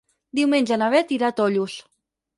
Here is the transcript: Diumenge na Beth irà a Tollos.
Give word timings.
Diumenge 0.39 0.79
na 0.83 0.87
Beth 0.95 1.15
irà 1.19 1.31
a 1.33 1.37
Tollos. 1.41 1.77